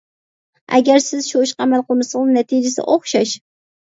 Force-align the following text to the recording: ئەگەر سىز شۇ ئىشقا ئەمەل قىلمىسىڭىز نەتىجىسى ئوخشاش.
ئەگەر 0.77 1.03
سىز 1.07 1.29
شۇ 1.33 1.43
ئىشقا 1.43 1.67
ئەمەل 1.67 1.85
قىلمىسىڭىز 1.91 2.35
نەتىجىسى 2.39 2.87
ئوخشاش. 2.95 3.37